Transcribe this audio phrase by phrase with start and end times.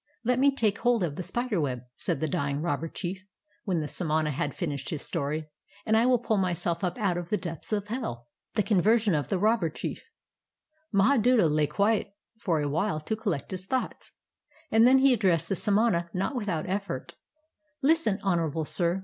[0.23, 3.23] "Let me take hold of the spider web," said the d}'ing robber chief,
[3.65, 5.45] when the samana had finished his ston,
[5.85, 9.29] "and I will pull myseh up out of the depths of hell." THE COX\'ERSION OF
[9.29, 10.01] THE ROBBER CHIEF
[10.91, 14.13] Mahaduta lay quiet for awhile to collect his thoughts,
[14.71, 17.15] and then he addressed the samana not v> ithout effort:—'■
[17.83, 18.99] Listen, honorable sir.